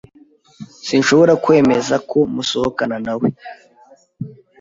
[0.87, 3.27] Sinshobora kwemeza ko musohokana nawe.